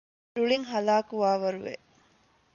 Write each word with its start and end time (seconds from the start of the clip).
ރުޅިން 0.37 0.67
ހަލާކުވާވަރު 0.71 1.59
ވެ 1.65 1.73